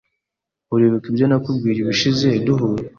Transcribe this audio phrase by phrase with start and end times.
[0.73, 2.83] Uribuka ibyo nakubwiye ubushize duhuye?